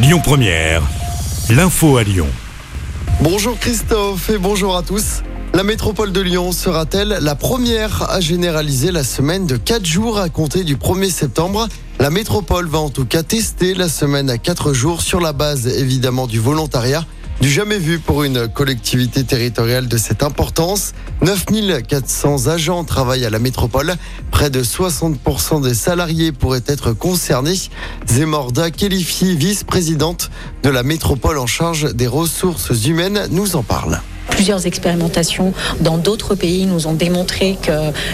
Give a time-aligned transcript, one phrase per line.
[0.00, 0.80] Lyon Première,
[1.50, 2.28] l'info à Lyon.
[3.20, 5.24] Bonjour Christophe et bonjour à tous.
[5.54, 10.28] La métropole de Lyon sera-t-elle la première à généraliser la semaine de 4 jours à
[10.28, 11.66] compter du 1er septembre?
[11.98, 15.66] La métropole va en tout cas tester la semaine à 4 jours sur la base
[15.66, 17.04] évidemment du volontariat.
[17.40, 20.92] Du jamais vu pour une collectivité territoriale de cette importance.
[21.22, 23.94] 9400 agents travaillent à la métropole.
[24.32, 27.54] Près de 60% des salariés pourraient être concernés.
[28.08, 30.30] Zemorda qualifiée vice-présidente
[30.64, 34.00] de la métropole en charge des ressources humaines, nous en parle.
[34.38, 37.72] Plusieurs expérimentations dans d'autres pays nous ont démontré qu'il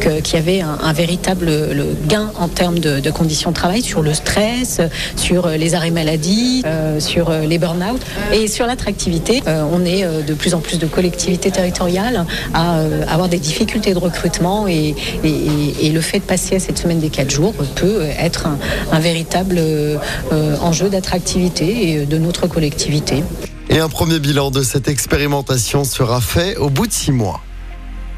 [0.00, 3.82] que, y avait un, un véritable le gain en termes de, de, conditions de travail
[3.82, 4.80] sur le stress,
[5.16, 8.00] sur les arrêts maladie, euh, sur les burn-out
[8.32, 9.42] et sur l'attractivité.
[9.46, 12.24] Euh, on est euh, de plus en plus de collectivités territoriales
[12.54, 16.60] à euh, avoir des difficultés de recrutement et, et, et, le fait de passer à
[16.60, 18.58] cette semaine des quatre jours peut être un,
[18.92, 19.98] un véritable euh,
[20.60, 23.22] enjeu d'attractivité de notre collectivité.
[23.68, 27.42] Et un premier bilan de cette expérimentation sera fait au bout de six mois.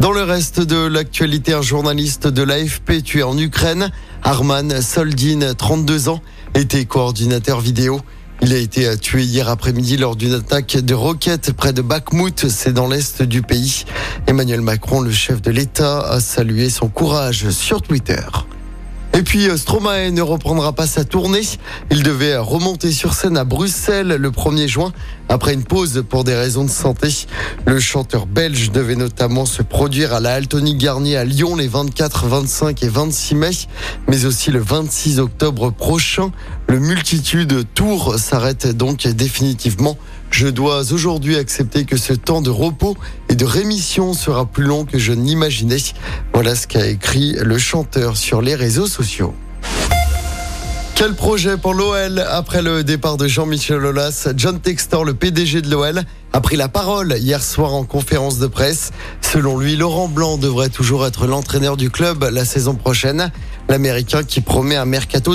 [0.00, 3.90] Dans le reste de l'actualité, un journaliste de l'AFP tué en Ukraine,
[4.22, 6.20] Arman Soldin, 32 ans,
[6.54, 8.00] était coordinateur vidéo.
[8.42, 12.72] Il a été tué hier après-midi lors d'une attaque de roquettes près de Bakhmut, c'est
[12.72, 13.84] dans l'est du pays.
[14.26, 18.20] Emmanuel Macron, le chef de l'État, a salué son courage sur Twitter.
[19.16, 21.42] Et puis Stromae ne reprendra pas sa tournée.
[21.92, 24.92] Il devait remonter sur scène à Bruxelles le 1er juin
[25.28, 27.08] après une pause pour des raisons de santé.
[27.64, 32.26] Le chanteur belge devait notamment se produire à la Altony Garnier à Lyon les 24,
[32.26, 33.50] 25 et 26 mai,
[34.08, 36.32] mais aussi le 26 octobre prochain.
[36.68, 39.96] Le multitude tour s'arrête donc définitivement.
[40.30, 42.96] Je dois aujourd'hui accepter que ce temps de repos
[43.28, 45.76] et de rémission sera plus long que je n'imaginais.
[46.32, 48.88] Voilà ce qu'a écrit le chanteur sur les réseaux
[50.94, 55.70] Quel projet pour l'OL Après le départ de Jean-Michel Aulas, John Textor, le PDG de
[55.70, 56.02] l'OL,
[56.32, 58.92] a pris la parole hier soir en conférence de presse.
[59.20, 63.30] Selon lui, Laurent Blanc devrait toujours être l'entraîneur du club la saison prochaine.
[63.68, 65.34] L'Américain qui promet un mercato